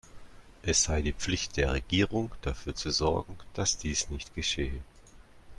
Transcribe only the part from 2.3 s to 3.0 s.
dafür zu